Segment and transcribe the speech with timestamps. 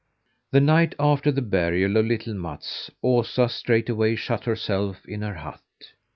[0.49, 5.61] The night after the burial of little Mats, Osa straightway shut herself in her hut.